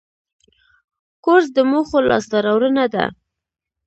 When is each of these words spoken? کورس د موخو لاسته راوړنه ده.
کورس 1.23 1.47
د 1.55 1.57
موخو 1.71 1.97
لاسته 2.09 2.37
راوړنه 2.45 2.85
ده. 2.93 3.05